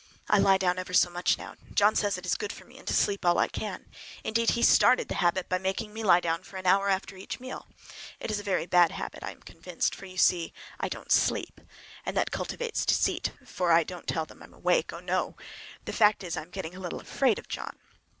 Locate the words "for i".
13.45-13.83